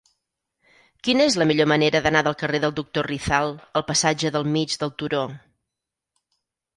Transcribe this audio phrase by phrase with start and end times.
[1.07, 4.73] Quina és la millor manera d'anar del carrer del Doctor Rizal al passatge del Mig
[4.85, 5.21] del Turó?